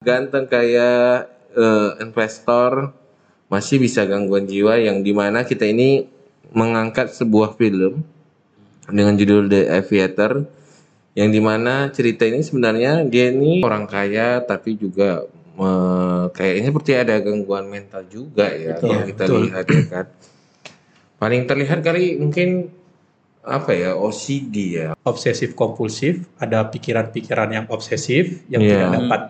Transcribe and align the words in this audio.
ganteng 0.00 0.48
kayak 0.48 1.28
eh, 1.52 1.90
investor 2.00 2.96
masih 3.52 3.76
bisa 3.76 4.08
gangguan 4.08 4.48
jiwa 4.48 4.80
yang 4.80 5.04
di 5.04 5.12
mana 5.12 5.44
kita 5.44 5.68
ini 5.68 6.08
mengangkat 6.56 7.12
sebuah 7.12 7.52
film 7.60 8.00
dengan 8.88 9.12
judul 9.12 9.52
The 9.52 9.68
Aviator 9.68 10.48
yang 11.12 11.28
di 11.28 11.44
mana 11.44 11.92
cerita 11.92 12.24
ini 12.24 12.40
sebenarnya 12.40 13.04
dia 13.04 13.28
ini 13.28 13.60
orang 13.60 13.84
kaya 13.84 14.40
tapi 14.40 14.80
juga 14.80 15.28
eh, 15.60 16.24
kayaknya 16.32 16.72
seperti 16.72 16.92
ada 16.96 17.20
gangguan 17.20 17.68
mental 17.68 18.00
juga 18.08 18.48
ya 18.56 18.80
kalau 18.80 19.04
kita 19.04 19.24
lihat 19.28 19.64
ya 19.68 19.84
kan. 19.84 20.06
Paling 21.20 21.44
terlihat 21.44 21.84
kali 21.84 22.16
mungkin 22.16 22.72
apa 23.44 23.76
ya 23.76 23.92
OCD 24.00 24.80
ya. 24.80 24.96
Obsesif 25.04 25.52
kompulsif, 25.52 26.24
ada 26.40 26.64
pikiran-pikiran 26.72 27.52
yang 27.52 27.66
obsesif 27.68 28.40
yang 28.48 28.64
Iya. 28.64 28.72
tidak 28.72 28.88
dapat 28.96 29.22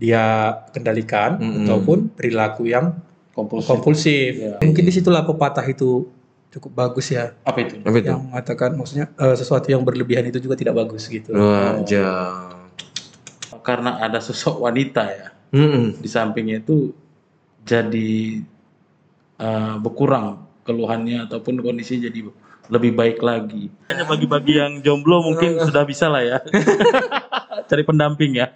dia 0.00 0.24
kendalikan 0.72 1.36
Mm-mm. 1.36 1.68
ataupun 1.68 2.08
perilaku 2.10 2.64
yang 2.64 2.96
kompulsif. 3.36 3.68
kompulsif. 3.68 4.30
Iya. 4.32 4.56
Mungkin 4.58 4.82
di 4.82 4.92
situlah 4.92 5.20
pepatah 5.22 5.62
itu 5.68 6.08
cukup 6.50 6.72
bagus 6.74 7.12
ya, 7.12 7.36
Apa 7.44 7.62
itu? 7.62 7.78
apa 7.78 7.94
itu 7.94 8.08
yang 8.08 8.26
mengatakan 8.26 8.74
maksudnya 8.74 9.06
eh, 9.14 9.36
sesuatu 9.36 9.68
yang 9.68 9.84
berlebihan 9.84 10.24
itu 10.26 10.40
juga 10.40 10.56
tidak 10.56 10.80
bagus 10.80 11.06
gitu. 11.06 11.30
Wah, 11.30 11.78
jam. 11.84 12.64
Karena 13.60 14.00
ada 14.00 14.18
sosok 14.18 14.58
wanita 14.58 15.04
ya 15.04 15.28
Mm-mm. 15.52 16.00
di 16.00 16.08
sampingnya 16.08 16.58
itu 16.58 16.96
jadi 17.62 18.40
eh, 19.36 19.74
berkurang 19.78 20.48
keluhannya 20.64 21.28
ataupun 21.28 21.60
kondisi 21.60 22.00
jadi 22.00 22.24
lebih 22.70 22.94
baik 22.94 23.18
lagi. 23.20 23.68
Hanya 23.90 24.06
bagi-bagi 24.06 24.54
yang 24.56 24.72
jomblo 24.80 25.20
mungkin 25.20 25.58
sudah 25.60 25.82
bisa 25.84 26.06
lah 26.06 26.22
ya. 26.22 26.38
Cari 27.68 27.82
pendamping 27.82 28.38
ya. 28.38 28.48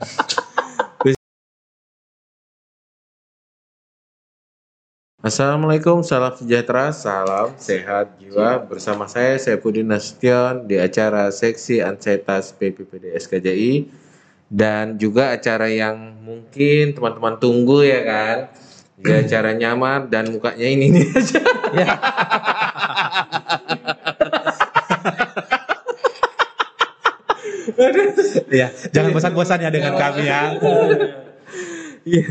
Assalamualaikum, 5.25 6.05
salam 6.05 6.37
sejahtera, 6.37 6.93
salam 6.93 7.57
sehat 7.57 8.13
jiwa. 8.21 8.61
Bersama 8.69 9.09
saya 9.09 9.41
Saipudin 9.41 9.89
Nasution 9.89 10.69
di 10.69 10.77
acara 10.77 11.33
Seksi 11.33 11.81
Ansetas 11.81 12.53
PPPD 12.53 13.17
SKJI 13.17 13.89
dan 14.53 15.01
juga 15.01 15.33
acara 15.33 15.73
yang 15.73 16.13
mungkin 16.21 16.93
teman-teman 16.93 17.41
tunggu 17.41 17.81
ya 17.89 18.05
kan. 18.05 18.37
Ya, 19.01 19.25
acara 19.25 19.57
nyaman 19.57 20.13
dan 20.13 20.29
mukanya 20.29 20.69
ini 20.69 20.93
nih 20.93 21.09
aja. 21.17 21.41
Ya. 21.73 21.89
Iya, 28.53 28.69
jangan 28.93 29.09
bosan-bosan 29.17 29.65
ya 29.65 29.73
dengan 29.73 29.97
kami 29.97 30.29
ya. 30.29 30.53
Iya. 32.05 32.25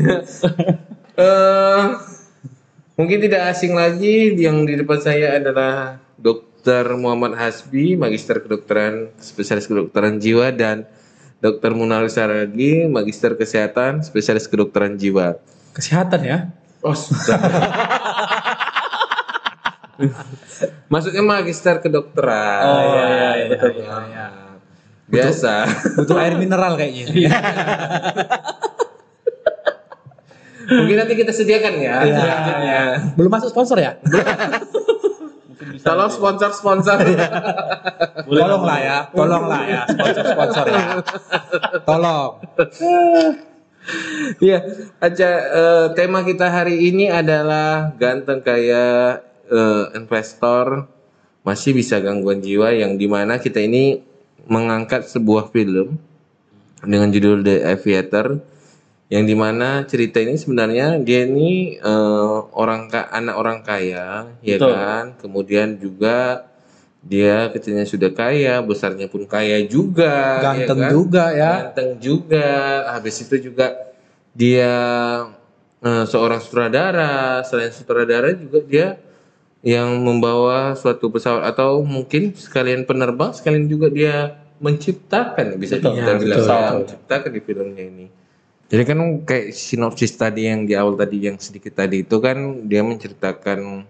Eh, 1.14 2.13
mungkin 2.94 3.18
tidak 3.18 3.50
asing 3.54 3.74
lagi 3.74 4.34
yang 4.38 4.62
di 4.66 4.78
depan 4.78 4.98
saya 5.02 5.38
adalah 5.42 5.98
Dr. 6.18 6.94
Muhammad 6.96 7.34
Hasbi, 7.34 7.98
Magister 7.98 8.38
Kedokteran, 8.40 9.10
Spesialis 9.18 9.66
Kedokteran 9.66 10.22
Jiwa 10.22 10.54
dan 10.54 10.86
Dr. 11.42 11.74
Munawir 11.76 12.08
Saragi, 12.08 12.88
Magister 12.88 13.36
Kesehatan, 13.36 14.00
Spesialis 14.00 14.48
Kedokteran 14.48 14.96
Jiwa. 14.96 15.36
Kesehatan 15.74 16.20
ya. 16.24 16.38
Oh, 16.80 16.94
sudah. 16.94 17.36
Maksudnya 20.92 21.20
Magister 21.20 21.82
Kedokteran. 21.82 22.62
Oh, 22.64 22.80
iya, 22.94 23.04
iya, 23.04 23.28
iya, 23.36 23.46
betul. 23.50 23.70
iya, 23.76 23.96
iya. 24.08 24.26
Biasa. 25.04 25.68
Butuh 26.00 26.16
air 26.16 26.40
mineral 26.40 26.80
kayaknya. 26.80 27.12
Mungkin 30.64 30.96
nanti 30.96 31.14
kita 31.18 31.32
sediakan 31.32 31.74
ya. 31.80 31.94
Iya. 32.04 32.16
selanjutnya. 32.16 32.82
Belum 33.16 33.30
masuk 33.32 33.48
sponsor 33.52 33.78
ya? 33.80 33.92
Tolong 35.84 36.08
sponsor-sponsor. 36.08 36.96
Tolonglah 38.24 38.78
ya, 38.80 38.98
tolonglah 39.12 39.62
ya, 39.68 39.80
sponsor-sponsor 39.84 40.64
ya. 40.72 40.86
Tolong. 41.84 42.30
Iya, 44.40 44.64
aja 44.96 45.30
eh, 45.44 45.86
tema 45.92 46.24
kita 46.24 46.48
hari 46.48 46.88
ini 46.88 47.12
adalah 47.12 47.92
ganteng 48.00 48.40
kayak 48.40 49.20
eh, 49.52 49.84
investor 49.92 50.88
masih 51.44 51.76
bisa 51.76 52.00
gangguan 52.00 52.40
jiwa 52.40 52.72
yang 52.72 52.96
di 52.96 53.04
mana 53.04 53.36
kita 53.36 53.60
ini 53.60 54.00
mengangkat 54.48 55.04
sebuah 55.04 55.52
film 55.52 56.00
dengan 56.80 57.12
judul 57.12 57.44
The 57.44 57.76
Aviator 57.76 58.40
yang 59.14 59.24
di 59.30 59.36
mana 59.38 59.86
cerita 59.86 60.18
ini 60.18 60.34
sebenarnya 60.34 60.86
dia 61.06 61.20
ini 61.30 61.78
eh, 61.78 62.36
orang 62.62 62.90
ka- 62.92 63.10
anak 63.14 63.34
orang 63.38 63.58
kaya 63.62 64.34
ya 64.42 64.56
Betul. 64.58 64.72
kan 64.74 65.04
kemudian 65.22 65.68
juga 65.78 66.18
dia 67.04 67.52
kecilnya 67.52 67.86
sudah 67.86 68.10
kaya 68.10 68.54
besarnya 68.64 69.06
pun 69.12 69.22
kaya 69.28 69.58
juga 69.68 70.40
ya 70.40 70.66
Ganteng 70.66 70.78
kan? 70.82 70.90
juga 70.90 71.24
ya. 71.30 71.52
ganteng 71.70 71.90
juga 72.00 72.48
habis 72.96 73.16
itu 73.22 73.36
juga 73.52 73.66
dia 74.34 74.72
eh, 75.84 76.04
seorang 76.10 76.40
sutradara 76.42 77.44
selain 77.46 77.70
sutradara 77.70 78.34
juga 78.34 78.58
dia 78.66 78.88
yang 79.64 79.88
membawa 80.04 80.76
suatu 80.76 81.08
pesawat 81.08 81.44
atau 81.54 81.80
mungkin 81.80 82.36
sekalian 82.36 82.84
penerbang 82.84 83.32
sekalian 83.32 83.64
juga 83.64 83.88
dia 83.88 84.16
menciptakan 84.60 85.56
bisa 85.56 85.80
Betul. 85.80 85.92
kita 85.96 86.10
Ya, 86.12 86.18
bilang 86.20 86.38
betul. 86.40 86.48
ya, 86.50 86.68
menciptakan 86.82 87.30
di 87.32 87.40
filmnya 87.40 87.84
ini 87.84 88.06
jadi 88.74 88.82
kan 88.90 88.98
kayak 89.22 89.54
sinopsis 89.54 90.18
tadi 90.18 90.50
yang 90.50 90.66
di 90.66 90.74
awal 90.74 90.98
tadi 90.98 91.30
yang 91.30 91.38
sedikit 91.38 91.78
tadi 91.78 92.02
itu 92.02 92.18
kan 92.18 92.66
dia 92.66 92.82
menceritakan 92.82 93.86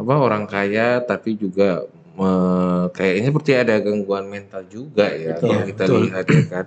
apa 0.00 0.14
orang 0.16 0.48
kaya 0.48 1.04
tapi 1.04 1.36
juga 1.36 1.84
me- 2.16 2.88
kayaknya 2.96 3.28
seperti 3.28 3.52
ada 3.52 3.76
gangguan 3.76 4.24
mental 4.24 4.64
juga 4.72 5.12
ya 5.12 5.36
Betul, 5.36 5.48
kalau 5.52 5.62
kita 5.68 5.84
betul. 5.84 6.00
lihat 6.08 6.24
ya 6.32 6.42
kan. 6.48 6.66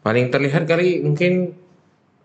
Paling 0.00 0.26
terlihat 0.32 0.64
kali 0.64 1.04
mungkin 1.04 1.52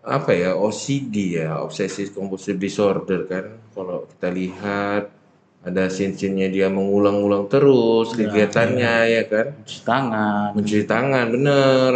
apa 0.00 0.32
ya 0.32 0.56
OCD 0.56 1.44
ya 1.44 1.60
obsessive 1.60 2.08
compulsive 2.16 2.56
disorder 2.56 3.28
kan. 3.28 3.52
Kalau 3.76 4.08
kita 4.08 4.32
lihat 4.32 5.12
ada 5.60 5.84
scene-scene-nya 5.92 6.48
dia 6.48 6.68
mengulang-ulang 6.72 7.52
terus 7.52 8.16
kegiatannya 8.16 8.94
ya 9.12 9.22
kan. 9.28 9.46
Cuci 9.60 9.80
tangan. 9.84 10.48
mencuci 10.56 10.84
tangan 10.88 11.26
bener 11.28 11.92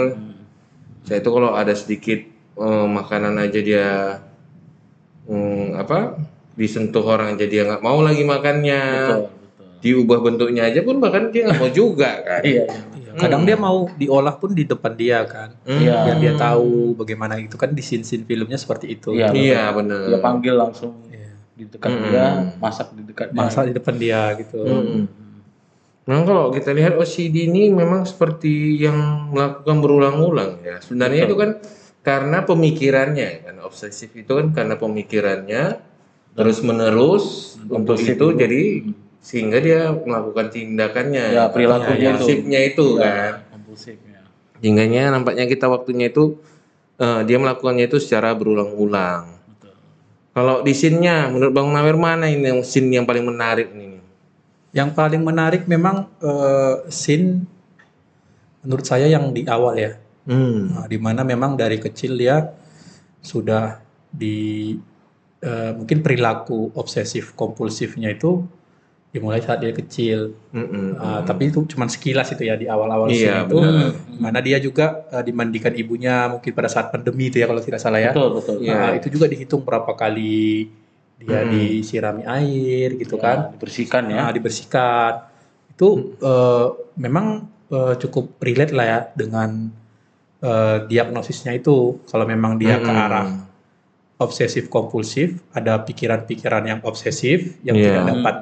saya 1.03 1.19
itu 1.19 1.31
kalau 1.31 1.51
ada 1.53 1.73
sedikit 1.73 2.21
eh, 2.57 2.87
makanan 2.87 3.35
aja 3.37 3.61
dia 3.61 3.87
hmm, 5.27 5.77
apa 5.77 6.21
disentuh 6.55 7.03
orang 7.03 7.35
aja 7.35 7.47
dia 7.47 7.65
nggak 7.65 7.81
mau 7.81 8.01
lagi 8.01 8.21
makannya 8.21 8.83
Betul, 8.83 9.23
betul. 9.25 9.67
diubah 9.81 10.19
bentuknya 10.21 10.63
aja 10.67 10.81
pun 10.81 10.97
bahkan 10.99 11.31
dia 11.31 11.49
nggak 11.49 11.59
mau 11.59 11.71
juga 11.71 12.11
kan 12.21 12.43
Iya, 12.45 12.65
iya. 12.67 12.81
Iya, 13.11 13.27
Kadang 13.27 13.43
dia 13.43 13.59
mau 13.59 13.91
diolah 13.91 14.39
pun 14.39 14.55
di 14.55 14.63
depan 14.63 14.95
dia 14.95 15.27
kan. 15.27 15.51
Hmm. 15.67 15.83
Iya. 15.83 16.07
Biar 16.07 16.17
dia 16.23 16.33
tahu 16.39 16.95
bagaimana 16.95 17.43
itu 17.43 17.59
kan 17.59 17.75
di 17.75 17.83
scene-scene 17.83 18.23
filmnya 18.23 18.55
seperti 18.55 18.87
itu. 18.95 19.11
Iya. 19.11 19.35
iya 19.35 19.63
bener 19.75 20.15
Dia 20.15 20.23
panggil 20.23 20.55
langsung 20.55 20.95
Iya. 21.11 21.35
di 21.59 21.65
dekat 21.67 21.91
Mm-mm. 21.91 22.07
dia, 22.07 22.27
masak 22.63 22.95
di 22.95 23.03
dekat 23.03 23.35
dia. 23.35 23.39
Masa 23.43 23.67
di 23.67 23.75
depan 23.75 23.95
dia 23.99 24.31
gitu. 24.39 24.63
Mm-mm. 24.63 25.03
Memang 26.05 26.25
kalau 26.25 26.45
kita 26.49 26.73
lihat 26.73 26.97
OCD 26.97 27.47
ini 27.47 27.69
memang 27.69 28.03
seperti 28.03 28.81
yang 28.81 29.29
melakukan 29.31 29.77
berulang-ulang 29.79 30.61
ya. 30.61 30.81
Sebenarnya 30.81 31.29
itu 31.29 31.37
kan 31.37 31.51
karena 32.01 32.43
pemikirannya 32.43 33.45
kan 33.45 33.57
obsesif 33.61 34.09
itu 34.13 34.33
kan 34.33 34.51
karena 34.51 34.75
pemikirannya 34.75 35.63
terus 36.33 36.65
menerus 36.65 37.57
untuk 37.63 38.01
itu 38.01 38.09
itu. 38.11 38.27
jadi 38.33 38.63
sehingga 39.21 39.61
dia 39.61 39.93
melakukan 39.93 40.49
tindakannya 40.49 41.25
Ya, 41.29 41.45
perilakunya 41.53 41.93
itu. 41.93 42.17
kompulsifnya 42.17 42.61
itu 42.65 42.87
Iya, 42.97 43.05
kan. 43.05 43.33
kompulsif 43.53 43.97
ya. 44.01 44.21
Hingganya 44.59 45.03
nampaknya 45.13 45.45
kita 45.45 45.69
waktunya 45.69 46.09
itu 46.09 46.41
eh, 46.97 47.21
dia 47.25 47.37
melakukannya 47.37 47.85
itu 47.85 48.01
secara 48.01 48.33
berulang-ulang. 48.33 49.37
Betul. 49.47 49.73
Kalau 50.33 50.65
di 50.65 50.73
scene-nya 50.73 51.29
menurut 51.29 51.53
Bang 51.53 51.69
Nawir 51.69 51.97
mana 51.97 52.25
ini 52.27 52.49
yang 52.49 52.61
scene 52.61 52.89
yang 52.91 53.05
paling 53.05 53.23
menarik 53.23 53.69
ini? 53.71 54.01
Yang 54.71 54.91
paling 54.95 55.23
menarik 55.27 55.67
memang 55.67 56.07
eh, 56.23 56.87
scene 56.89 57.43
menurut 58.63 58.87
saya 58.87 59.09
yang 59.11 59.33
di 59.35 59.43
awal 59.49 59.75
ya. 59.77 59.93
Hmm. 60.29 60.77
Nah, 60.77 60.87
di 60.87 60.99
mana 61.01 61.25
memang 61.27 61.57
dari 61.57 61.81
kecil 61.81 62.15
dia 62.15 62.55
sudah 63.21 63.81
di 64.13 64.77
eh, 65.43 65.73
mungkin 65.75 66.05
perilaku 66.05 66.71
obsesif 66.77 67.33
kompulsifnya 67.35 68.13
itu 68.13 68.45
dimulai 69.11 69.43
saat 69.43 69.59
dia 69.59 69.75
kecil. 69.75 70.39
Mm-mm. 70.55 70.95
Ah, 70.95 71.27
tapi 71.27 71.51
itu 71.51 71.67
cuma 71.67 71.91
sekilas 71.91 72.31
itu 72.31 72.47
ya 72.47 72.55
di 72.55 72.71
awal-awal 72.71 73.11
Iya, 73.11 73.43
itu. 73.43 73.59
benar. 73.59 73.91
Mana 74.23 74.39
dia 74.39 74.63
juga 74.63 75.03
eh, 75.11 75.27
dimandikan 75.27 75.75
ibunya 75.75 76.31
mungkin 76.31 76.55
pada 76.55 76.71
saat 76.71 76.95
pandemi 76.95 77.27
itu 77.27 77.43
ya 77.43 77.51
kalau 77.51 77.59
tidak 77.59 77.83
salah 77.83 77.99
ya. 77.99 78.15
Betul, 78.15 78.39
betul. 78.39 78.57
Iya. 78.63 78.71
Nah, 78.79 78.91
itu 78.95 79.11
juga 79.11 79.27
dihitung 79.27 79.67
berapa 79.67 79.91
kali 79.99 80.71
dia 81.21 81.45
Hmm. 81.45 81.53
disirami 81.53 82.25
air 82.25 82.97
gitu 82.97 83.15
Ya, 83.15 83.23
kan. 83.23 83.39
Dibersihkan 83.53 84.03
ya. 84.09 84.17
Nah, 84.25 84.31
dibersihkan. 84.33 85.13
Itu 85.71 85.89
eh, 86.17 86.67
memang 86.97 87.27
eh, 87.69 87.95
cukup 87.97 88.41
relate 88.41 88.73
lah 88.73 88.87
ya 88.87 89.01
dengan 89.13 89.69
eh, 90.41 90.77
diagnosisnya 90.89 91.53
itu 91.53 92.01
kalau 92.05 92.25
memang 92.25 92.57
dia 92.57 92.77
ke 92.77 92.89
Mm-mm. 92.89 93.05
arah 93.05 93.29
obsesif 94.17 94.69
kompulsif, 94.69 95.37
ada 95.51 95.81
pikiran-pikiran 95.81 96.65
yang 96.67 96.81
obsesif 96.83 97.57
yang 97.61 97.77
Iya. 97.77 97.85
tidak 97.87 98.05
dapat 98.09 98.37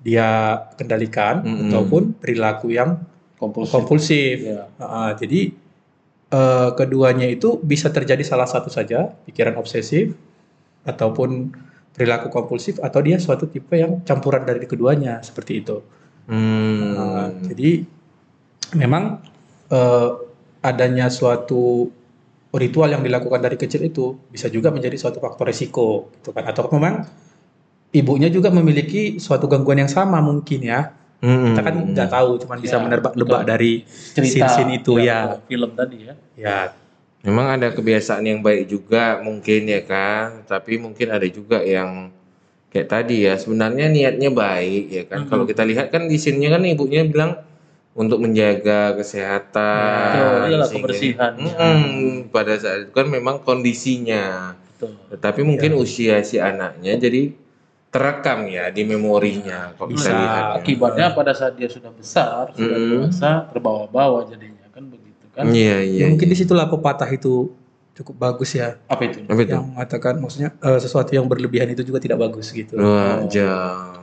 dia 0.00 0.28
kendalikan 0.74 1.44
Mm-mm. 1.44 1.68
ataupun 1.68 2.02
perilaku 2.16 2.72
yang 2.72 2.96
Kompulsif. 3.36 3.72
kompulsif. 3.72 4.36
Iya. 4.40 4.64
Ah, 4.76 5.12
jadi 5.12 5.52
eh, 6.30 6.70
keduanya 6.74 7.26
itu 7.26 7.56
bisa 7.58 7.88
terjadi 7.88 8.20
salah 8.22 8.44
satu 8.44 8.68
saja, 8.68 9.12
pikiran 9.24 9.56
obsesif 9.56 10.12
ataupun 10.82 11.52
perilaku 11.94 12.30
kompulsif 12.30 12.78
atau 12.80 13.00
dia 13.02 13.18
suatu 13.18 13.50
tipe 13.50 13.74
yang 13.76 14.00
campuran 14.06 14.46
dari 14.46 14.64
keduanya 14.64 15.20
seperti 15.20 15.60
itu. 15.60 15.82
Hmm. 16.30 16.94
Nah, 16.94 17.28
jadi 17.50 17.82
memang 18.78 19.18
eh, 19.70 20.08
adanya 20.62 21.10
suatu 21.10 21.90
ritual 22.50 22.90
yang 22.90 23.02
dilakukan 23.06 23.38
dari 23.42 23.54
kecil 23.54 23.86
itu 23.86 24.18
bisa 24.30 24.50
juga 24.50 24.74
menjadi 24.74 24.98
suatu 24.98 25.22
faktor 25.22 25.46
risiko, 25.46 26.10
gitu 26.18 26.34
kan? 26.34 26.46
Atau 26.50 26.66
memang 26.74 27.06
ibunya 27.94 28.26
juga 28.30 28.50
memiliki 28.50 29.18
suatu 29.22 29.46
gangguan 29.46 29.82
yang 29.86 29.90
sama 29.90 30.18
mungkin 30.18 30.62
ya. 30.62 30.94
Mm-mm. 31.20 31.52
Kita 31.52 31.60
kan 31.62 31.74
nggak 31.94 32.08
tahu, 32.10 32.30
cuman 32.42 32.58
bisa 32.64 32.80
Ya, 32.80 32.82
menebak-nebak 32.82 33.40
betul. 33.44 33.50
dari 33.52 33.72
scene-scene 33.84 34.72
itu 34.80 34.92
ya. 34.98 35.36
film 35.44 35.70
tadi 35.76 36.08
ya. 36.08 36.14
Ya, 36.34 36.58
Memang 37.20 37.60
ada 37.60 37.68
kebiasaan 37.68 38.24
yang 38.24 38.40
baik 38.40 38.64
juga 38.64 39.20
mungkin 39.20 39.68
ya 39.68 39.84
kan, 39.84 40.40
tapi 40.48 40.80
mungkin 40.80 41.12
ada 41.12 41.28
juga 41.28 41.60
yang 41.60 42.08
kayak 42.72 42.88
tadi 42.88 43.28
ya 43.28 43.36
sebenarnya 43.36 43.92
niatnya 43.92 44.32
baik 44.32 44.84
ya 44.88 45.02
kan. 45.04 45.28
Kalau 45.28 45.44
kita 45.44 45.68
lihat 45.68 45.92
kan 45.92 46.08
di 46.08 46.16
sini 46.16 46.48
kan 46.48 46.64
ibunya 46.64 47.04
bilang 47.04 47.36
untuk 47.92 48.24
menjaga 48.24 48.96
kesehatan, 48.96 50.48
iyalah, 50.48 50.64
sehingga- 50.64 50.94
kebersihan. 50.96 51.32
Mm-mm, 51.36 52.32
pada 52.32 52.56
saat 52.56 52.88
itu 52.88 52.92
kan 52.96 53.06
memang 53.12 53.44
kondisinya. 53.44 54.56
Betul. 54.78 54.96
Tetapi 55.12 55.40
mungkin 55.44 55.76
usia 55.76 56.24
si 56.24 56.40
anaknya 56.40 56.96
jadi 56.96 57.36
terekam 57.90 58.46
ya 58.48 58.70
di 58.70 58.86
memorinya 58.86 59.74
kalau 59.76 59.92
kita 59.92 60.08
Bisa. 60.08 60.14
lihat. 60.14 60.42
ya. 60.46 60.56
Akibatnya 60.62 61.06
pada 61.12 61.34
saat 61.36 61.58
dia 61.58 61.68
sudah 61.68 61.90
besar, 61.92 62.54
sudah 62.56 62.78
Mm-mm. 62.80 63.10
dewasa, 63.10 63.50
terbawa-bawa 63.50 64.24
jadinya 64.24 64.59
kan 65.40 65.48
begitu 65.48 65.56
kan? 65.64 65.72
Iya 65.72 65.76
iya. 65.82 66.00
ya 66.04 66.06
mungkin 66.12 66.28
iya. 66.28 66.32
di 66.32 66.38
situlah 66.38 66.66
pepatah 66.68 67.08
itu 67.08 67.34
cukup 67.90 68.14
bagus 68.16 68.50
ya. 68.52 68.76
Apa 68.86 69.02
itu? 69.04 69.24
Apa 69.24 69.40
itu? 69.40 69.52
Yang 69.52 69.66
mengatakan 69.72 70.14
maksudnya 70.16 70.48
eh, 70.54 70.78
sesuatu 70.78 71.10
yang 71.10 71.24
berlebihan 71.24 71.68
itu 71.68 71.80
juga 71.80 71.98
tidak 71.98 72.20
bagus 72.20 72.52
gitu. 72.52 72.76
Wah, 72.76 73.24
jauh. 73.24 73.98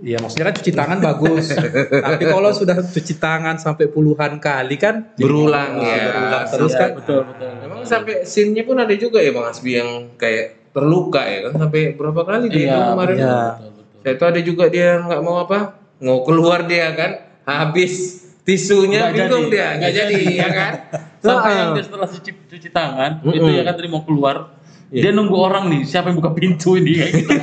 Iya 0.00 0.16
maksudnya 0.16 0.48
kan 0.48 0.56
cuci 0.56 0.72
tangan 0.72 0.98
bagus, 0.98 1.52
tapi 2.08 2.24
kalau 2.24 2.48
sudah 2.56 2.72
cuci 2.80 3.20
tangan 3.20 3.60
sampai 3.60 3.84
puluhan 3.84 4.40
kali 4.40 4.80
kan 4.80 5.12
Berulang 5.12 5.76
ya. 5.76 6.08
berulang 6.08 6.44
terus 6.48 6.72
Iya, 6.72 6.80
kan. 6.80 6.90
betul 6.96 7.20
betul. 7.28 7.50
Memang 7.60 7.80
sampai 7.84 8.14
scene-nya 8.24 8.64
pun 8.64 8.80
ada 8.80 8.96
juga 8.96 9.20
ya 9.20 9.28
Bang 9.28 9.52
Asbi 9.52 9.76
yang 9.76 10.16
kayak 10.16 10.72
terluka 10.72 11.20
ya 11.20 11.52
kan 11.52 11.68
sampai 11.68 11.92
berapa 11.92 12.16
kali 12.24 12.48
dia 12.48 12.64
itu 12.64 12.72
Iya, 12.72 12.88
kemarin. 12.96 13.16
Iya. 13.20 13.28
betul 13.28 13.70
betul. 13.76 13.98
Saya 14.00 14.14
tuh 14.16 14.26
ada 14.32 14.40
juga 14.40 14.64
dia 14.72 14.88
nggak 15.04 15.20
mau 15.20 15.36
apa? 15.44 15.58
Mau 16.00 16.18
keluar 16.24 16.64
dia 16.64 16.86
kan. 16.96 17.10
Habis 17.44 17.92
tisunya 18.42 19.00
Nggak 19.06 19.12
bingung 19.14 19.46
jadi. 19.46 19.54
dia, 19.54 19.68
nggak 19.76 19.92
jadi 19.92 20.14
ya 20.32 20.48
kan. 20.48 20.72
Sampai 21.24 21.52
yang 21.52 21.70
dia 21.76 21.84
setelah 21.84 22.08
cuci, 22.08 22.30
cuci 22.48 22.68
tangan, 22.72 23.10
Mm-mm. 23.20 23.36
itu 23.36 23.48
ya 23.52 23.62
kan 23.62 23.74
tadi 23.76 23.88
mau 23.92 24.00
keluar, 24.00 24.56
dia 24.88 25.12
nunggu 25.12 25.36
orang 25.36 25.68
nih, 25.68 25.82
siapa 25.84 26.08
yang 26.08 26.18
buka 26.18 26.32
pintu 26.32 26.74
ini 26.74 26.92
kayak 26.98 27.12
gitu. 27.20 27.34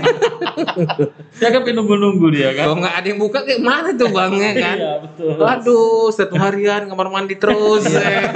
dia 1.37 1.49
kan 1.53 1.61
nunggu-nunggu 1.61 2.27
dia 2.33 2.49
kan. 2.57 2.65
Kalau 2.65 2.77
nggak 2.81 2.95
ada 2.97 3.07
yang 3.07 3.19
buka 3.21 3.39
kayak 3.45 3.61
mana 3.61 3.89
tuh 3.93 4.09
Bang 4.09 4.33
ya 4.33 4.51
kan? 4.57 4.77
Iya 4.77 4.93
betul. 5.05 5.31
Waduh, 5.37 6.09
satu 6.09 6.35
harian 6.35 6.89
kamar 6.89 7.07
mandi 7.07 7.35
terus. 7.37 7.85
ya. 7.85 8.33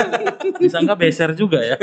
Bisa 0.62 0.78
nggak 0.80 0.98
beser 1.02 1.34
juga 1.34 1.58
ya? 1.60 1.76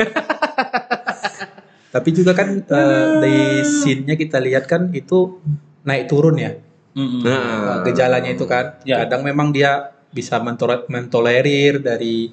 Tapi 1.89 2.09
juga 2.13 2.37
kan 2.37 2.63
eh, 2.63 3.07
di 3.25 3.35
scene-nya 3.65 4.15
kita 4.15 4.39
lihat 4.39 4.69
kan 4.69 4.93
itu 4.93 5.41
naik 5.83 6.05
turun 6.07 6.37
ya 6.37 6.53
Mm-mm. 6.93 7.23
Nah, 7.23 7.43
eh, 7.81 7.91
gejalanya 7.91 8.31
itu 8.31 8.45
kan. 8.45 8.77
Ya. 8.83 9.07
Kadang 9.07 9.23
memang 9.23 9.55
dia 9.55 9.98
bisa 10.09 10.41
mentolerir 10.89 11.85
dari 11.85 12.33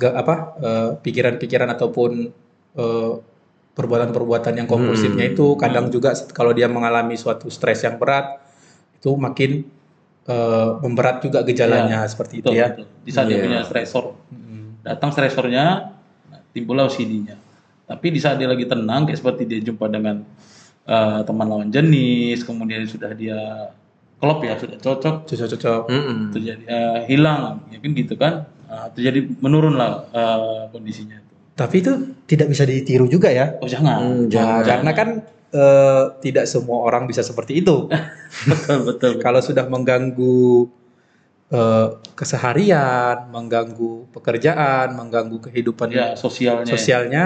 apa 0.00 0.34
eh, 0.58 0.90
pikiran-pikiran 0.98 1.68
ataupun 1.70 2.10
eh, 2.74 3.12
perbuatan-perbuatan 3.74 4.54
yang 4.54 4.68
kompulsifnya 4.70 5.26
itu. 5.30 5.58
Kadang 5.58 5.90
juga 5.90 6.14
kalau 6.30 6.54
dia 6.54 6.70
mengalami 6.70 7.18
suatu 7.18 7.50
stres 7.50 7.82
yang 7.82 7.98
berat 7.98 8.38
itu 8.98 9.12
makin 9.18 9.66
eh, 10.24 10.70
memberat 10.80 11.20
juga 11.20 11.44
gejalanya 11.44 12.08
seperti 12.08 12.40
itu 12.40 12.48
betul, 12.48 12.58
ya. 12.58 12.68
betul. 12.72 12.86
Di 13.04 13.10
saat 13.12 13.26
dia 13.28 13.36
Iya. 13.36 13.44
punya 13.44 13.60
stresor, 13.68 14.04
Mm. 14.32 14.80
datang 14.80 15.10
stresornya, 15.12 15.64
nah, 16.32 16.40
timbullah 16.56 16.88
OCD-nya. 16.88 17.36
Tapi 17.84 18.06
di 18.08 18.16
saat 18.16 18.40
dia 18.40 18.48
lagi 18.48 18.64
tenang, 18.64 19.04
kayak 19.04 19.20
seperti 19.20 19.44
dia 19.44 19.60
jumpa 19.60 19.84
dengan 19.92 20.24
eh, 20.84 21.20
teman 21.24 21.44
lawan 21.48 21.68
jenis, 21.68 22.44
kemudian 22.44 22.84
sudah 22.84 23.12
dia 23.12 23.36
klop 24.24 24.40
ya, 24.40 24.56
sudah 24.56 24.80
cocok, 24.80 25.16
Cocok-cocok. 25.24 25.82
mm-mm. 25.86 26.18
terjadi 26.32 26.62
eh, 26.64 26.98
hilang, 27.06 27.60
ya 27.68 27.78
kan 27.78 27.90
gitu 27.92 28.16
kan, 28.16 28.34
Eh, 28.64 28.88
terjadi 28.90 29.20
menurun 29.38 29.76
lah 29.76 30.08
eh, 30.08 30.62
kondisinya 30.68 31.14
itu. 31.14 31.32
Tapi 31.54 31.76
itu 31.78 31.92
tidak 32.24 32.48
bisa 32.48 32.64
ditiru 32.64 33.04
juga 33.06 33.28
ya. 33.28 33.54
Oh 33.60 33.68
jangan, 33.68 34.00
Hmm, 34.00 34.26
jangan. 34.26 34.64
karena 34.64 34.90
kan 34.90 35.08
eh, 35.52 36.04
tidak 36.18 36.48
semua 36.48 36.82
orang 36.82 37.04
bisa 37.04 37.20
seperti 37.20 37.60
itu. 37.60 37.86
betul 38.50 38.78
betul. 38.82 39.12
Kalau 39.20 39.38
sudah 39.38 39.68
mengganggu 39.68 40.66
eh, 41.50 41.88
keseharian, 42.14 43.28
mengganggu 43.28 44.08
pekerjaan, 44.14 44.94
mengganggu 44.96 45.38
kehidupan 45.50 45.92
Ya 45.92 46.14
sosialnya. 46.16 46.68
sosialnya, 46.68 47.24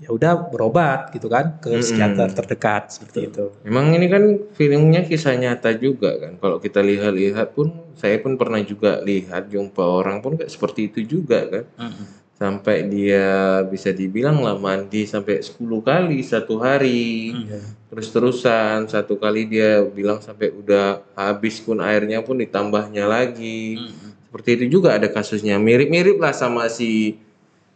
ya 0.00 0.08
udah 0.10 0.50
berobat 0.50 1.14
gitu 1.14 1.30
kan 1.32 1.56
ke 1.62 1.70
Mm-mm. 1.72 1.80
psikiater 1.80 2.28
terdekat 2.34 2.92
seperti 2.92 3.30
itu. 3.30 3.44
Memang 3.64 3.94
ini 3.94 4.06
kan 4.10 4.24
filmnya 4.52 5.06
kisah 5.06 5.38
nyata 5.38 5.72
juga 5.78 6.18
kan. 6.18 6.36
Kalau 6.36 6.58
kita 6.60 6.82
lihat-lihat 6.84 7.54
pun, 7.54 7.72
saya 7.94 8.18
pun 8.20 8.36
pernah 8.36 8.60
juga 8.60 9.00
lihat 9.00 9.48
jumpa 9.48 9.80
orang 9.80 10.20
pun 10.20 10.36
kayak 10.36 10.50
seperti 10.50 10.90
itu 10.92 11.00
juga 11.20 11.46
kan. 11.46 11.64
Mm-mm. 11.78 12.23
Sampai 12.34 12.82
dia 12.90 13.62
bisa 13.62 13.94
dibilang 13.94 14.42
lah 14.42 14.58
mandi 14.58 15.06
sampai 15.06 15.38
10 15.38 15.54
kali 15.86 16.18
satu 16.18 16.58
hari. 16.58 17.30
Iya. 17.30 17.62
Terus-terusan 17.94 18.90
satu 18.90 19.14
kali 19.22 19.46
dia 19.46 19.86
bilang 19.86 20.18
sampai 20.18 20.50
udah 20.50 20.98
habis 21.14 21.62
pun 21.62 21.78
airnya 21.78 22.18
pun 22.26 22.34
ditambahnya 22.42 23.06
lagi. 23.06 23.78
Mm-mm. 23.78 24.10
Seperti 24.26 24.50
itu 24.58 24.82
juga 24.82 24.98
ada 24.98 25.06
kasusnya. 25.06 25.62
Mirip-mirip 25.62 26.18
lah 26.18 26.34
sama 26.34 26.66
si 26.66 27.22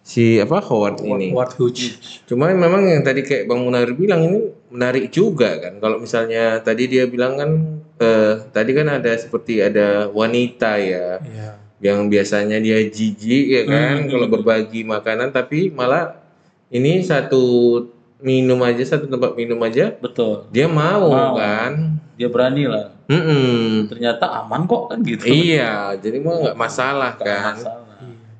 si 0.03 0.43
apa 0.43 0.59
Howard 0.59 1.07
ini. 1.07 1.31
What 1.31 1.55
huge. 1.55 1.95
Cuma 2.27 2.51
memang 2.51 2.83
yang 2.83 3.07
tadi 3.07 3.23
kayak 3.23 3.47
Bang 3.47 3.63
Munir 3.63 3.95
bilang 3.95 4.27
ini 4.27 4.51
menarik 4.75 5.15
juga 5.15 5.55
kan. 5.63 5.79
Kalau 5.79 6.03
misalnya 6.03 6.59
tadi 6.65 6.91
dia 6.91 7.07
bilang 7.07 7.39
kan 7.39 7.51
eh, 8.01 8.35
tadi 8.51 8.71
kan 8.75 8.89
ada 8.89 9.13
seperti 9.15 9.63
ada 9.63 10.09
wanita 10.11 10.83
ya 10.83 11.21
Iya. 11.23 11.51
Yang 11.79 12.07
biasanya 12.07 12.59
dia 12.59 12.83
jijik 12.83 13.45
ya 13.47 13.63
kan 13.65 14.03
Hmm. 14.03 14.09
kalau 14.09 14.27
berbagi 14.29 14.83
makanan 14.83 15.31
tapi 15.31 15.71
malah 15.71 16.19
ini 16.69 17.01
satu 17.01 17.43
minum 18.19 18.59
aja 18.61 18.83
satu 18.85 19.07
tempat 19.07 19.33
minum 19.33 19.57
aja 19.61 19.95
Betul. 19.95 20.51
dia 20.51 20.67
mau, 20.67 21.07
Mau. 21.09 21.35
kan. 21.35 22.03
Dia 22.19 22.27
berani 22.27 22.67
lah. 22.67 22.91
Mm-mm. 23.07 23.87
Ternyata 23.87 24.43
aman 24.43 24.67
kok 24.67 24.91
kan 24.91 24.99
gitu. 25.01 25.23
Iya, 25.25 25.95
jadi 25.97 26.19
mau 26.19 26.43
nggak 26.43 26.59
masalah 26.59 27.15
Nggak 27.15 27.25
kan. 27.25 27.55
masalah. 27.55 27.87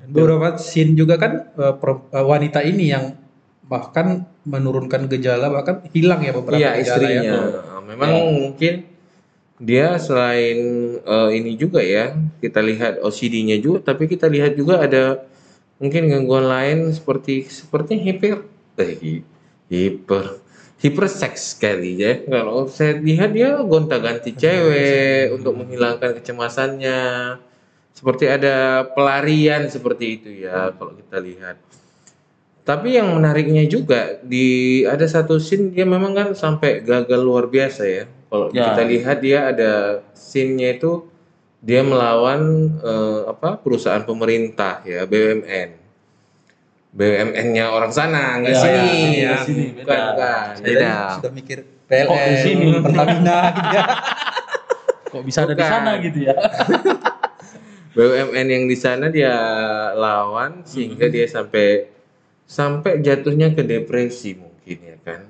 Dan 0.03 0.07
beberapa 0.11 0.47
scene 0.59 0.93
juga 0.93 1.15
kan 1.15 1.47
eh, 1.47 1.73
eh, 2.11 2.25
wanita 2.27 2.59
ini 2.61 2.91
yang 2.91 3.15
bahkan 3.63 4.25
menurunkan 4.43 5.07
gejala 5.07 5.47
bahkan 5.47 5.79
hilang 5.89 6.19
ya 6.19 6.33
beberapa 6.33 6.59
Iya 6.59 6.69
gejala 6.75 6.83
istrinya. 6.83 7.23
ya. 7.23 7.41
Memang 7.87 8.11
mungkin 8.35 8.73
dia 9.59 9.99
selain 9.99 10.57
eh, 11.03 11.29
ini 11.37 11.51
juga 11.59 11.81
ya 11.83 12.15
kita 12.43 12.59
lihat 12.63 12.93
OCD-nya 13.03 13.57
juga, 13.59 13.79
tapi 13.93 14.07
kita 14.07 14.27
lihat 14.31 14.55
juga 14.55 14.79
ada 14.85 15.03
mungkin 15.81 16.11
gangguan 16.11 16.47
lain 16.47 16.77
seperti 16.95 17.47
seperti 17.47 17.93
hiper 17.99 18.43
eh, 18.79 18.93
hi- 19.03 19.25
hiper 19.71 20.25
hiperseks 20.83 21.59
kali 21.59 21.99
ya. 21.99 22.13
Kalau 22.23 22.67
saya 22.71 22.99
lihat 23.03 23.35
dia 23.35 23.59
gonta-ganti 23.63 24.31
cewek 24.35 25.35
untuk 25.35 25.53
menghilangkan 25.59 26.11
kecemasannya. 26.19 27.01
Seperti 27.93 28.25
ada 28.31 28.87
pelarian 28.95 29.67
seperti 29.67 30.05
itu 30.21 30.29
ya 30.47 30.71
kalau 30.77 30.95
kita 30.95 31.17
lihat. 31.19 31.55
Tapi 32.63 32.95
yang 33.01 33.17
menariknya 33.17 33.65
juga 33.65 34.21
di 34.21 34.47
ada 34.85 35.01
satu 35.09 35.41
scene 35.41 35.73
dia 35.73 35.85
memang 35.89 36.13
kan 36.13 36.29
sampai 36.37 36.85
gagal 36.85 37.21
luar 37.27 37.49
biasa 37.49 37.83
ya. 37.89 38.05
Kalau 38.29 38.47
Ya. 38.49 38.71
kita 38.71 38.81
lihat 38.85 39.17
dia 39.19 39.39
ada 39.47 39.71
scene-nya 40.13 40.77
itu 40.77 41.09
dia 41.59 41.81
melawan 41.81 42.41
eh, 42.79 43.21
apa 43.27 43.57
perusahaan 43.57 44.01
pemerintah 44.01 44.79
ya 44.81 45.03
BUMN. 45.03 45.69
BUMN-nya 46.89 47.69
orang 47.69 47.89
sana 47.89 48.37
nggak 48.39 48.49
Ya, 48.49 48.59
sini, 48.59 48.89
ya, 49.19 49.27
ya, 49.27 49.35
sini, 49.43 49.65
bukan 49.73 49.85
beda. 49.85 50.01
bukan. 50.07 50.53
Beda. 50.61 50.93
sudah 51.17 51.31
mikir 51.31 51.57
Oh, 51.89 52.13
di 52.13 52.35
sini. 52.37 52.65
PLN, 52.69 52.81
Pertamina 52.85 53.37
gitu 53.51 53.69
ya. 53.71 53.85
Kok 55.09 55.23
bisa 55.23 55.39
ada 55.41 55.53
di 55.53 55.57
Bukan. 55.59 55.69
sana 55.71 55.91
gitu 55.97 56.19
ya? 56.21 56.33
BUMN 57.95 58.47
yang 58.47 58.65
di 58.65 58.77
sana 58.77 59.09
dia 59.09 59.33
lawan 59.93 60.61
sehingga 60.63 61.09
dia 61.09 61.25
sampai 61.25 61.89
sampai 62.45 62.97
jatuhnya 62.99 63.51
ke 63.51 63.61
depresi 63.61 64.33
mungkin 64.33 64.77
ya 64.79 64.97
kan 64.99 65.28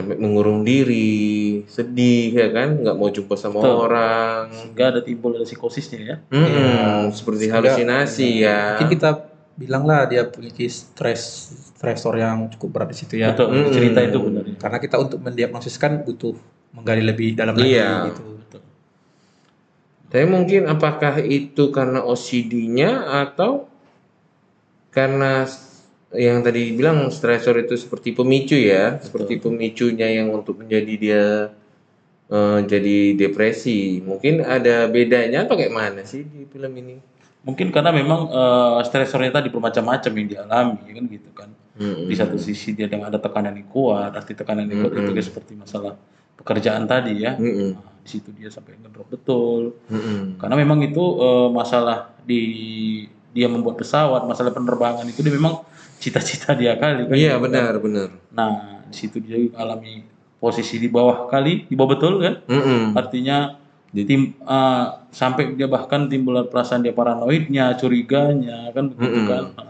sampai 0.00 0.16
mengurung 0.16 0.60
diri 0.60 1.20
sedih 1.64 2.32
ya 2.32 2.48
kan 2.48 2.76
nggak 2.76 2.92
mau 2.92 3.06
jumpa 3.06 3.34
sama 3.34 3.58
Betul. 3.58 3.76
orang 3.82 4.42
Sehingga 4.50 4.84
ada 4.88 5.00
timbul 5.00 5.32
ada 5.32 5.44
psikosisnya 5.44 5.98
ya. 6.00 6.16
Mm-mm, 6.26 7.10
seperti 7.10 7.46
Sehingga- 7.46 7.56
halusinasi 7.62 8.28
ya 8.40 8.60
Mungkin 8.74 8.88
kita 8.90 9.10
bilang 9.54 9.84
lah 9.84 10.04
dia 10.04 10.24
memiliki 10.26 10.64
stres 10.66 11.22
stresor 11.70 12.16
yang 12.16 12.48
cukup 12.48 12.68
berat 12.74 12.88
di 12.88 12.96
situ 12.98 13.14
ya. 13.14 13.30
Betul, 13.30 13.52
Mm-mm. 13.52 13.70
cerita 13.70 14.00
itu 14.00 14.18
benar. 14.18 14.44
ya. 14.44 14.56
Karena 14.56 14.78
kita 14.78 14.96
untuk 14.96 15.18
mendiagnosiskan 15.18 16.00
butuh 16.00 16.32
menggali 16.72 17.00
lebih 17.02 17.32
dalam 17.34 17.52
lagi 17.54 17.72
Iya. 17.72 18.08
gitu. 18.08 18.22
Betul. 18.36 18.62
Tapi 20.08 20.24
mungkin 20.26 20.66
apakah 20.66 21.20
itu 21.20 21.68
karena 21.68 22.00
OCD-nya 22.00 22.90
atau 23.22 23.68
karena 24.90 25.46
yang 26.10 26.42
tadi 26.42 26.74
bilang 26.74 27.06
stresor 27.14 27.54
itu 27.62 27.78
seperti 27.78 28.10
pemicu 28.10 28.58
ya, 28.58 28.98
seperti 28.98 29.38
pemicunya 29.38 30.10
yang 30.10 30.34
untuk 30.34 30.58
menjadi 30.58 30.94
dia 30.98 31.24
eh, 32.26 32.58
jadi 32.66 33.14
depresi. 33.14 34.02
Mungkin 34.02 34.42
ada 34.42 34.90
bedanya 34.90 35.46
atau 35.46 35.54
kayak 35.54 35.70
mana 35.70 36.02
sih 36.02 36.26
di 36.26 36.50
film 36.50 36.74
ini? 36.82 36.98
Mungkin 37.46 37.70
karena 37.70 37.94
memang 37.94 38.26
eh, 38.26 38.78
stresornya 38.90 39.38
tadi 39.38 39.54
bermacam-macam 39.54 40.12
yang 40.18 40.28
dialami 40.28 40.86
kan 40.90 41.04
gitu 41.06 41.30
kan. 41.30 41.50
Mm-mm. 41.80 42.10
Di 42.10 42.14
satu 42.18 42.36
sisi 42.36 42.74
dia 42.74 42.90
dengan 42.90 43.08
ada 43.08 43.22
tekanan 43.22 43.54
yang 43.54 43.70
kuat, 43.70 44.12
arti 44.12 44.34
tekanan 44.34 44.66
yang 44.66 44.84
kuat 44.84 44.98
itu 44.98 45.10
kayak 45.14 45.28
seperti 45.30 45.52
masalah 45.54 45.94
pekerjaan 46.36 46.90
tadi 46.90 47.22
ya. 47.22 47.38
Mm-mm. 47.38 47.78
Nah, 47.78 48.02
di 48.02 48.08
situ 48.10 48.34
dia 48.34 48.50
sampai 48.50 48.76
ngedrop 48.82 49.08
betul. 49.08 49.78
Mm-mm. 49.86 50.42
Karena 50.42 50.58
memang 50.58 50.82
itu 50.82 51.04
eh, 51.22 51.48
masalah 51.54 52.10
di 52.26 52.42
dia 53.30 53.46
membuat 53.46 53.78
pesawat, 53.78 54.26
masalah 54.26 54.50
penerbangan 54.50 55.06
itu 55.06 55.22
dia 55.22 55.30
memang 55.30 55.62
cita-cita 56.00 56.56
dia 56.56 56.74
kali 56.80 57.06
kan. 57.06 57.14
Iya 57.14 57.36
benar 57.36 57.76
benar. 57.84 58.08
Nah, 58.32 58.82
di 58.88 58.96
situ 58.96 59.20
dia 59.20 59.36
alami 59.60 60.02
posisi 60.40 60.80
di 60.80 60.88
bawah 60.88 61.28
kali, 61.28 61.68
di 61.68 61.74
bawah 61.76 61.90
betul 61.94 62.12
kan? 62.24 62.34
Mm-mm. 62.48 62.96
Artinya 62.96 63.60
tim 63.92 64.32
eh, 64.40 64.86
sampai 65.12 65.54
dia 65.58 65.68
bahkan 65.68 66.08
timbul 66.08 66.40
perasaan 66.48 66.80
dia 66.80 66.96
paranoidnya, 66.96 67.76
curiganya 67.76 68.72
kan 68.72 68.88
begitu 68.90 69.20
Mm-mm. 69.20 69.28
kan. 69.28 69.44
Nah, 69.60 69.68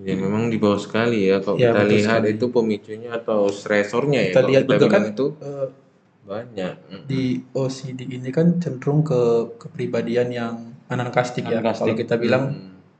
Ya 0.00 0.16
memang 0.16 0.48
di 0.48 0.56
bawah 0.56 0.80
sekali 0.80 1.28
ya 1.28 1.44
kalau 1.44 1.60
Ya, 1.60 1.76
kita 1.76 1.82
lihat 1.84 2.24
sekali. 2.24 2.32
itu 2.40 2.46
pemicunya 2.48 3.10
atau 3.12 3.52
stresornya 3.52 4.20
ya. 4.24 4.32
Kita 4.32 4.40
kalau 4.40 4.50
lihat 4.50 4.62
kita 4.64 4.72
betul 4.72 4.88
kan 4.88 5.02
bilang 5.04 5.12
itu 5.12 5.26
eh, 5.44 5.66
banyak. 6.24 6.74
Mm. 6.88 7.02
di 7.10 7.22
OCD 7.52 8.00
ini 8.08 8.30
kan 8.32 8.46
cenderung 8.62 9.04
ke 9.04 9.20
kepribadian 9.60 10.28
yang 10.32 10.54
anankastik 10.88 11.44
ya. 11.44 11.60
Kalau 11.60 11.92
kita 11.92 12.16
bilang 12.16 12.44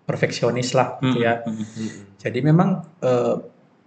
perfeksionis 0.05 0.77
lah 0.77 1.01
gitu 1.01 1.25
ya. 1.25 1.41
mm, 1.49 2.10
Jadi 2.21 2.39
memang 2.45 2.85
eh, 3.00 3.37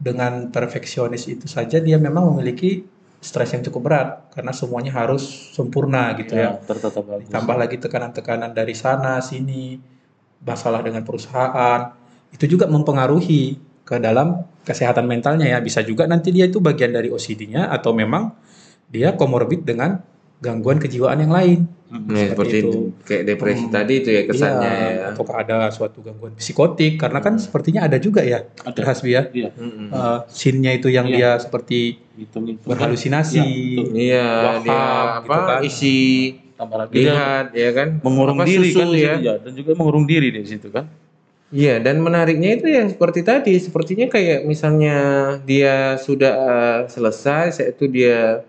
dengan 0.02 0.50
perfeksionis 0.50 1.30
itu 1.30 1.46
saja 1.46 1.78
dia 1.78 2.02
memang 2.02 2.34
memiliki 2.34 2.84
stres 3.24 3.56
yang 3.56 3.64
cukup 3.64 3.82
berat 3.88 4.10
karena 4.36 4.52
semuanya 4.52 4.92
harus 4.92 5.24
sempurna 5.56 6.12
gitu 6.20 6.36
ya, 6.36 6.60
ya. 6.60 6.66
tertata 6.68 7.00
bagus. 7.00 7.32
Ditambah 7.32 7.56
lagi 7.56 7.78
tekanan-tekanan 7.80 8.52
dari 8.52 8.76
sana 8.76 9.24
sini, 9.24 9.80
masalah 10.44 10.84
dengan 10.84 11.08
perusahaan, 11.08 11.96
itu 12.36 12.46
juga 12.52 12.68
mempengaruhi 12.68 13.56
ke 13.88 13.96
dalam 14.04 14.44
kesehatan 14.68 15.08
mentalnya 15.08 15.48
ya. 15.48 15.64
Bisa 15.64 15.80
juga 15.88 16.04
nanti 16.04 16.36
dia 16.36 16.52
itu 16.52 16.60
bagian 16.60 16.92
dari 16.92 17.08
OCD-nya 17.08 17.72
atau 17.72 17.96
memang 17.96 18.36
dia 18.92 19.16
komorbid 19.16 19.64
dengan 19.64 20.04
gangguan 20.44 20.78
kejiwaan 20.78 21.24
yang 21.24 21.32
lain. 21.32 21.60
Nah, 21.94 22.34
seperti 22.34 22.66
itu. 22.66 22.90
kayak 23.06 23.24
depresi 23.30 23.70
tadi 23.70 24.02
itu 24.02 24.10
ya 24.10 24.22
kesannya 24.26 24.66
Iya, 24.66 24.90
ya. 24.90 25.04
Ataukah 25.14 25.46
ada 25.46 25.58
suatu 25.70 26.02
gangguan 26.02 26.34
psikotik 26.36 26.98
karena 26.98 27.22
kan 27.22 27.38
sepertinya 27.38 27.86
ada 27.86 28.02
juga 28.02 28.26
ya, 28.26 28.50
Ada. 28.66 28.82
Hasbi 28.82 29.14
ya. 29.14 29.30
Iya. 29.30 29.50
Eh, 29.94 30.18
scene-nya 30.26 30.74
itu 30.74 30.90
yang 30.90 31.06
Iya. 31.06 31.16
dia 31.16 31.30
seperti 31.38 32.02
hitung 32.18 32.50
itu. 32.50 32.66
berhalusinasi. 32.66 33.46
Iya, 33.94 34.26
Waham, 34.26 34.64
dia 34.66 34.82
gitu 35.22 35.30
apa 35.30 35.38
kan. 35.38 35.62
isi 35.62 35.98
Tambah 36.54 36.78
lagi 36.82 36.94
dia 36.94 37.06
lihat 37.14 37.46
ya 37.54 37.70
kan 37.74 37.88
mengurung 38.02 38.38
apa, 38.42 38.50
diri 38.50 38.70
susu 38.70 38.80
kan 38.82 38.90
ya. 38.94 39.14
ya 39.22 39.34
dan 39.42 39.52
juga 39.54 39.72
mengurung 39.78 40.06
diri 40.10 40.28
di 40.34 40.42
situ 40.50 40.74
kan. 40.74 40.90
Iya, 41.54 41.78
dan 41.78 42.02
menariknya 42.02 42.58
itu 42.58 42.66
ya 42.66 42.90
seperti 42.90 43.22
tadi, 43.22 43.54
sepertinya 43.62 44.10
kayak 44.10 44.50
misalnya 44.50 44.98
dia 45.46 46.02
sudah 46.02 46.34
eh, 46.34 46.80
selesai, 46.90 47.54
saat 47.54 47.78
itu 47.78 47.86
dia 47.86 48.42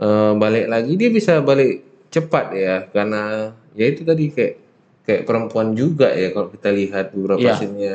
eh, 0.00 0.32
balik 0.34 0.66
lagi, 0.66 0.92
dia 0.96 1.08
bisa 1.08 1.38
balik 1.40 1.84
cepat 2.08 2.46
ya, 2.52 2.88
karena 2.88 3.52
ya 3.72 3.86
itu 3.86 4.02
tadi 4.02 4.28
kayak 4.28 4.54
kayak 5.00 5.22
perempuan 5.24 5.72
juga 5.72 6.10
ya 6.10 6.30
kalau 6.30 6.48
kita 6.48 6.68
lihat 6.70 7.12
beberapa 7.12 7.40
Iya. 7.40 7.54
scene-nya. 7.56 7.94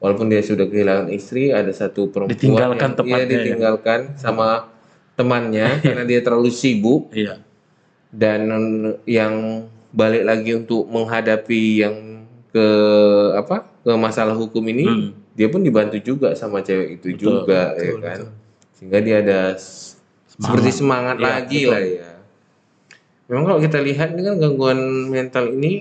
Walaupun 0.00 0.32
dia 0.32 0.40
sudah 0.40 0.64
kehilangan 0.64 1.12
istri, 1.12 1.52
ada 1.52 1.68
satu 1.70 2.08
perempuan 2.08 2.32
Ditinggalkan 2.32 2.88
yang 3.04 3.04
iya, 3.04 3.20
ya. 3.20 3.28
ditinggalkan 3.28 4.00
sama 4.16 4.72
temannya 5.12 5.76
karena 5.84 6.04
dia 6.04 6.20
terlalu 6.20 6.48
sibuk 6.48 7.12
Iya. 7.12 7.36
dan 8.08 8.40
yang 9.04 9.66
balik 9.90 10.24
lagi 10.24 10.56
untuk 10.56 10.86
menghadapi 10.86 11.62
yang 11.78 11.96
ke 12.48 12.66
apa 13.36 13.68
ke 13.80 13.92
masalah 13.94 14.32
hukum 14.32 14.64
ini 14.64 14.84
Hmm. 14.86 15.10
dia 15.30 15.46
pun 15.46 15.60
dibantu 15.60 15.98
juga 15.98 16.32
sama 16.32 16.58
cewek 16.60 16.96
itu 16.96 17.14
Betul, 17.14 17.20
juga 17.44 17.60
ya 17.72 17.92
betul, 17.92 17.98
kan 18.00 18.18
betul. 18.18 18.30
sehingga 18.72 18.98
dia 19.00 19.16
ada 19.20 19.40
s- 20.40 20.42
seperti 20.42 20.70
semangat 20.74 21.16
Iya, 21.16 21.24
lagi 21.26 21.60
betul. 21.60 21.70
lah 21.70 21.82
ya 21.84 22.10
memang 23.26 23.44
kalau 23.46 23.60
kita 23.60 23.78
lihat 23.78 24.08
ini 24.10 24.22
kan 24.24 24.36
gangguan 24.38 24.80
mental 25.06 25.44
ini 25.50 25.72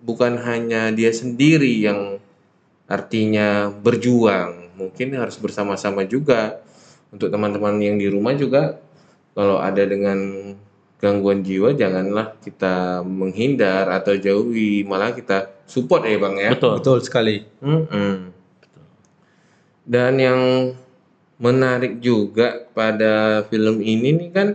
bukan 0.00 0.40
hanya 0.40 0.88
dia 0.90 1.12
sendiri 1.12 1.70
yang 1.78 2.16
artinya 2.84 3.68
berjuang 3.68 4.72
mungkin 4.74 5.12
harus 5.12 5.36
bersama-sama 5.36 6.02
juga 6.02 6.58
untuk 7.08 7.28
teman-teman 7.28 7.76
yang 7.78 7.94
di 7.94 8.08
rumah 8.08 8.32
juga 8.32 8.80
kalau 9.32 9.58
ada 9.58 9.80
dengan 9.80 10.18
gangguan 10.96 11.40
jiwa 11.40 11.70
janganlah 11.72 12.34
kita 12.40 13.00
menghindar 13.00 13.86
atau 13.88 14.16
jauhi 14.16 14.82
malah 14.82 15.12
kita 15.12 15.52
support 15.64 16.02
ya 16.02 16.16
bang 16.16 16.34
ya 16.36 16.50
Betul. 16.50 16.72
Betul 16.76 16.98
sekali. 17.00 17.36
Mm-mm. 17.60 18.34
dan 19.84 20.12
yang 20.16 20.40
menarik 21.38 22.02
juga 22.02 22.66
pada 22.74 23.46
film 23.46 23.78
ini 23.80 24.10
nih 24.14 24.30
kan. 24.34 24.48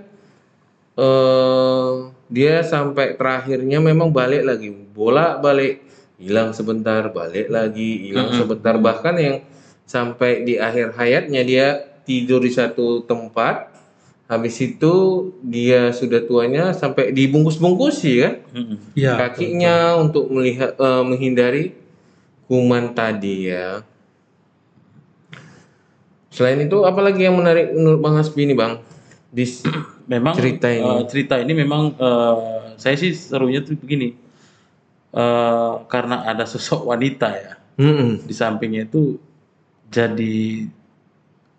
Eh 0.94 1.92
dia 2.30 2.62
sampai 2.66 3.18
terakhirnya 3.18 3.82
memang 3.82 4.14
balik 4.14 4.44
lagi. 4.46 4.70
Bola 4.70 5.40
balik 5.42 5.82
hilang 6.22 6.54
sebentar 6.54 7.10
balik 7.10 7.50
lagi 7.50 8.12
hilang 8.12 8.30
sebentar. 8.36 8.78
Bahkan 8.78 9.16
yang 9.18 9.38
sampai 9.84 10.46
di 10.46 10.56
akhir 10.62 10.94
hayatnya 10.96 11.42
dia 11.44 11.68
tidur 12.04 12.44
di 12.44 12.52
satu 12.54 13.02
tempat. 13.04 13.72
Habis 14.24 14.56
itu 14.64 14.94
dia 15.44 15.92
sudah 15.92 16.24
tuanya 16.24 16.72
sampai 16.74 17.12
dibungkus-bungkus 17.12 18.02
ya 18.08 18.40
Mm-mm. 18.56 18.96
Iya. 18.96 19.20
kakinya 19.20 20.00
untuk 20.00 20.32
melihat 20.32 20.74
eh, 20.80 21.04
menghindari 21.06 21.76
kuman 22.48 22.96
tadi 22.96 23.52
ya 23.52 23.84
selain 26.34 26.58
itu 26.60 26.82
apalagi 26.82 27.22
yang 27.22 27.38
menarik 27.38 27.70
menurut 27.72 28.00
bang 28.00 28.16
Hasbi 28.18 28.42
ini 28.44 28.54
bang 28.54 28.74
di 29.30 29.46
Memang 30.04 30.36
Cerita 30.36 30.68
ini. 30.68 30.84
eh, 30.84 31.02
cerita 31.08 31.36
ini 31.38 31.54
memang 31.54 31.96
eh, 31.96 32.36
saya 32.76 32.92
sih 32.94 33.14
serunya 33.14 33.62
tuh 33.62 33.72
begini. 33.74 34.12
Eh, 35.10 35.74
karena 35.88 36.26
ada 36.26 36.44
sosok 36.44 36.84
wanita 36.86 37.30
ya 37.32 37.54
Mm-mm. 37.78 38.20
di 38.20 38.34
sampingnya 38.34 38.84
itu 38.84 39.16
jadi 39.88 40.68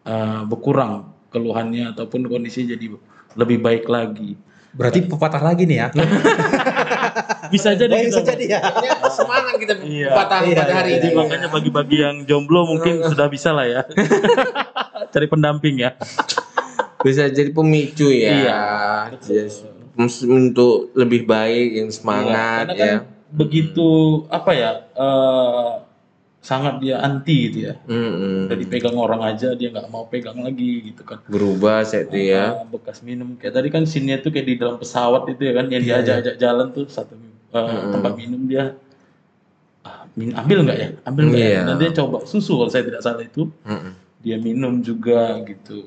eh, 0.04 0.40
berkurang 0.44 1.06
keluhannya 1.30 1.88
ataupun 1.88 2.26
kondisi 2.26 2.66
jadi 2.66 2.92
lebih 3.32 3.58
baik 3.58 3.86
lagi. 3.86 4.36
Berarti 4.70 5.02
pepatah 5.02 5.40
lagi 5.40 5.64
nih 5.64 5.78
ya. 5.78 5.88
Bisa 7.46 7.72
jadi 7.72 7.94
bisa 8.02 8.18
kita- 8.18 8.34
jadi 8.34 8.44
ya. 8.50 8.60
Semangat 9.06 9.54
kita 9.56 9.74
Iya. 9.78 10.10
patah 10.12 10.40
Iya, 10.42 10.56
pada 10.58 10.72
hari 10.74 10.90
iya, 10.90 10.96
Jadi 10.96 11.06
ini 11.06 11.08
iya. 11.08 11.18
makanya 11.22 11.48
bagi-bagi 11.48 11.96
yang 11.98 12.16
jomblo 12.24 12.66
mungkin 12.66 13.04
sudah 13.04 13.26
bisa 13.26 13.52
lah 13.52 13.64
ya. 13.64 13.82
Cari 15.14 15.26
pendamping 15.26 15.78
ya. 15.78 15.94
bisa 16.98 17.28
jadi 17.28 17.50
pemicu 17.50 18.08
ya 18.08 18.32
Iya, 18.34 18.62
Yes. 19.24 19.62
Untuk 20.24 20.90
lebih 20.92 21.22
baik 21.22 21.68
yang 21.76 21.86
Iya, 21.86 21.94
semangat 21.94 22.66
kan 22.66 22.74
ya 22.74 22.96
begitu 23.30 23.88
apa 24.26 24.50
ya 24.52 24.70
eh, 24.90 25.72
sangat 26.40 26.78
dia 26.78 26.98
anti 26.98 27.36
gitu 27.46 27.58
ya. 27.64 27.74
Mm-mm. 27.84 28.46
Udah 28.46 28.56
dipegang 28.56 28.96
orang 28.96 29.22
aja 29.24 29.52
dia 29.52 29.68
nggak 29.68 29.86
mau 29.86 30.04
pegang 30.04 30.38
lagi 30.38 30.90
gitu 30.90 31.02
kan. 31.02 31.22
berubah 31.26 31.82
saya 31.82 32.04
itu 32.04 32.18
ya 32.26 32.54
Ah, 32.54 32.64
bekas 32.64 33.00
minum 33.00 33.34
kayak 33.34 33.54
tadi 33.54 33.68
kan 33.68 33.84
scene-nya 33.84 34.18
tuh 34.18 34.30
kayak 34.30 34.46
di 34.46 34.56
dalam 34.56 34.76
pesawat 34.76 35.28
itu 35.28 35.42
ya 35.42 35.52
kan 35.52 35.66
yang 35.68 35.82
diajak-ajak 35.82 36.34
jalan 36.36 36.66
tuh 36.70 36.84
satu 36.86 37.14
eh, 37.50 37.62
tempat 37.90 38.12
minum 38.14 38.40
dia 38.44 38.74
ah, 39.82 40.08
min- 40.12 40.34
ambil 40.34 40.64
nggak 40.64 40.78
ya 40.80 40.88
ambil 41.04 41.24
nggak 41.28 41.42
Iya. 41.44 41.54
ya 41.54 41.62
dan 41.64 41.76
dia 41.76 41.90
coba 41.92 42.24
susu 42.24 42.56
kalau 42.56 42.68
saya 42.68 42.82
tidak 42.82 43.00
salah 43.00 43.20
itu 43.20 43.46
Mm-mm. 43.62 43.92
Dia 44.24 44.40
minum 44.40 44.80
juga 44.80 45.38
gitu 45.44 45.86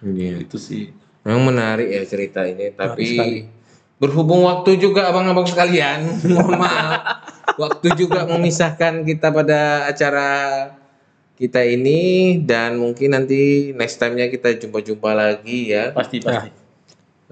Iya. 0.00 0.40
itu 0.42 0.56
sih 0.56 0.90
Memang 1.24 1.56
menarik 1.56 1.88
ya 1.88 2.04
cerita 2.04 2.44
ini, 2.44 2.68
tapi 2.76 3.48
berhubung 3.96 4.44
waktu 4.44 4.76
juga 4.76 5.08
abang-abang 5.08 5.48
sekalian, 5.48 6.04
mohon 6.36 6.60
maaf. 6.60 7.24
waktu 7.56 7.96
juga 7.96 8.28
memisahkan 8.28 9.00
kita 9.08 9.32
pada 9.32 9.88
acara 9.88 10.28
kita 11.40 11.64
ini 11.64 12.36
dan 12.44 12.76
mungkin 12.76 13.16
nanti 13.16 13.72
next 13.72 13.96
time-nya 13.96 14.28
kita 14.28 14.52
jumpa-jumpa 14.60 15.10
lagi 15.16 15.72
ya. 15.72 15.96
Pasti 15.96 16.20
pasti. 16.20 16.52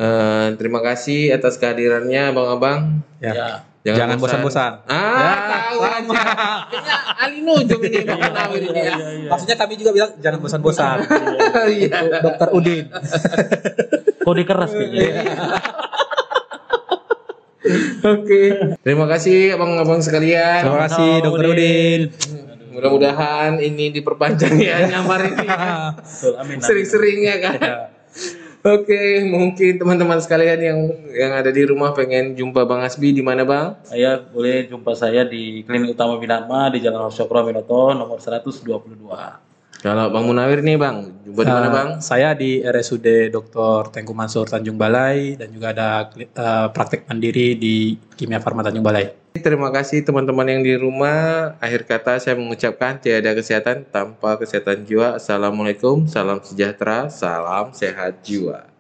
Eh, 0.01 0.47
terima 0.57 0.81
kasih 0.81 1.37
atas 1.37 1.61
kehadirannya 1.61 2.33
abang-abang. 2.33 3.05
Ya. 3.21 3.33
Ya. 3.37 3.51
Jangan 3.83 4.15
bosan-bosan. 4.15 4.73
Ah, 4.87 5.39
tahu 5.51 5.79
aja. 5.83 6.23
Kayaknya 6.71 6.97
Alino 7.19 7.55
jom 7.67 7.81
ini 7.83 7.99
Bang 8.07 8.21
Munawir 8.23 8.63
ini 8.71 8.81
ya. 8.87 8.95
Maksudnya 9.27 9.57
kami 9.59 9.75
juga 9.75 9.91
bilang 9.91 10.11
jangan 10.23 10.39
bosan-bosan. 10.39 10.97
Iya. 11.53 12.23
Dokter 12.23 12.49
Udin. 12.55 12.87
Kode 14.27 14.43
keras 14.47 14.71
kayaknya. 14.71 15.23
Oke. 18.07 18.43
Terima 18.87 19.07
kasih 19.11 19.59
abang-abang 19.59 19.99
sekalian. 19.99 20.63
Terima 20.63 20.87
kasih 20.87 21.11
Dokter 21.27 21.47
Udin. 21.51 22.01
Mudah-mudahan 22.73 23.59
ini 23.59 23.91
diperpanjang 23.91 24.63
ya 24.63 24.87
nyamar 24.87 25.27
ini. 25.27 25.45
Betul, 25.45 26.33
amin. 26.39 26.57
amin. 26.57 26.57
Sering-sering 26.63 27.19
ya 27.27 27.37
kan. 27.43 27.59
Oke, 28.63 29.27
mungkin 29.27 29.75
teman-teman 29.75 30.23
sekalian 30.23 30.61
yang 30.63 30.79
yang 31.11 31.35
ada 31.35 31.51
di 31.51 31.67
rumah 31.67 31.91
pengen 31.91 32.39
jumpa 32.39 32.63
Bang 32.63 32.87
Asbi 32.87 33.11
di 33.11 33.19
mana 33.19 33.43
Bang? 33.43 33.75
Saya 33.83 34.23
boleh 34.23 34.71
jumpa 34.71 34.95
saya 34.95 35.27
di 35.27 35.67
Klinik 35.67 35.99
Utama 35.99 36.15
Binatma 36.15 36.71
di 36.71 36.79
Jalan 36.79 37.11
Hosyokro 37.11 37.43
Minoto 37.43 37.91
nomor 37.91 38.23
122. 38.23 38.63
Kalau 39.83 40.07
Bang 40.15 40.31
Munawir 40.31 40.63
nih 40.63 40.79
Bang, 40.79 41.11
jumpa 41.27 41.43
di 41.43 41.51
mana 41.51 41.67
Eh, 41.67 41.75
Bang? 41.75 41.89
Saya 41.99 42.39
di 42.39 42.63
RSUD 42.63 43.35
Dr. 43.35 43.91
Tengku 43.91 44.15
Mansur 44.15 44.47
Tanjung 44.47 44.79
Balai 44.79 45.35
dan 45.35 45.51
juga 45.51 45.75
ada 45.75 46.07
eh, 46.15 46.67
praktek 46.71 47.11
mandiri 47.11 47.59
di 47.59 47.99
Kimia 48.15 48.39
Farma 48.39 48.63
Tanjung 48.63 48.87
Balai. 48.87 49.22
Terima 49.33 49.73
kasih 49.73 50.05
teman-teman 50.05 50.45
yang 50.45 50.61
di 50.61 50.77
rumah. 50.77 51.57
Akhir 51.57 51.89
kata 51.89 52.21
saya 52.21 52.37
mengucapkan 52.37 53.01
tiada 53.01 53.33
kesehatan 53.33 53.89
tanpa 53.89 54.37
kesehatan 54.37 54.85
jiwa. 54.85 55.17
Assalamualaikum, 55.17 56.05
salam 56.05 56.37
sejahtera, 56.45 57.09
salam 57.09 57.73
sehat 57.73 58.21
jiwa. 58.21 58.72